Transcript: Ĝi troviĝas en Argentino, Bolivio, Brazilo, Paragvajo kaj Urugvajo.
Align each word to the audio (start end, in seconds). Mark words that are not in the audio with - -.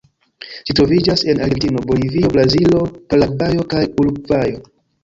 Ĝi 0.69 0.75
troviĝas 0.79 1.25
en 1.33 1.43
Argentino, 1.47 1.85
Bolivio, 1.91 2.33
Brazilo, 2.35 2.83
Paragvajo 3.13 3.71
kaj 3.77 3.89
Urugvajo. 4.03 4.69